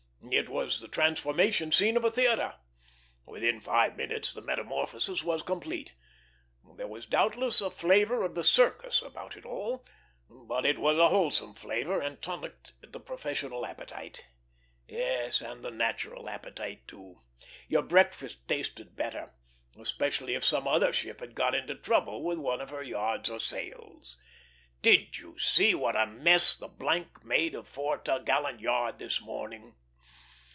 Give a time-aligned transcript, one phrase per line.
[0.29, 2.53] It was the transformation scene of a theatre;
[3.25, 5.93] within five minutes the metamorphosis was complete.
[6.77, 9.83] There was doubtless a flavor of the circus about it all,
[10.29, 14.25] but it was a wholesome flavor and tonicked the professional appetite.
[14.87, 17.23] Yes, and the natural appetite, too;
[17.67, 19.33] your breakfast tasted better,
[19.77, 23.39] especially if some other ship had got into trouble with one of her yards or
[23.39, 24.17] sails.
[24.83, 26.69] "Did you see what a mess the
[27.23, 29.75] made of fore topgallant yard this morning?"